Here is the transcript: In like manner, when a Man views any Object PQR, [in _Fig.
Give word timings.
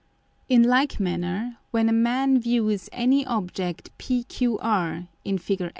In 0.49 0.63
like 0.63 0.99
manner, 0.99 1.59
when 1.69 1.87
a 1.87 1.93
Man 1.93 2.39
views 2.41 2.89
any 2.91 3.23
Object 3.23 3.95
PQR, 3.99 5.09
[in 5.23 5.37
_Fig. 5.37 5.69